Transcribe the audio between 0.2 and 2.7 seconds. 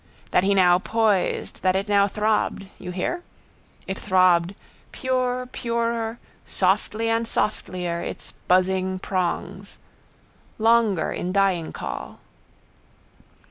That he now poised that it now throbbed.